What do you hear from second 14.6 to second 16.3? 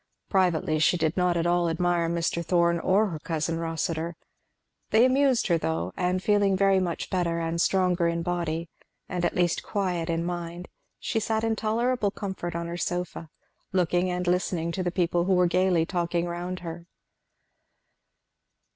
to the people who were gayly talking